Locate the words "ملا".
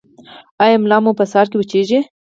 0.83-0.97